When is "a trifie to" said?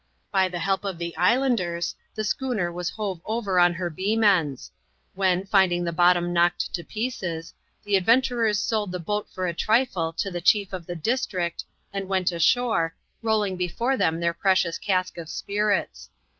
9.47-10.31